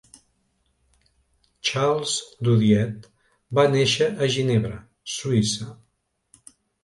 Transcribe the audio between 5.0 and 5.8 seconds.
Suïssa.